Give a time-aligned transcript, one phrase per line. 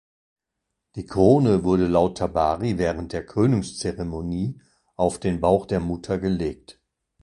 [0.95, 4.59] Die Krone wurde laut Tabari während der Krönungszeremonie
[4.95, 6.81] auf den Bauch der Mutter gelegt.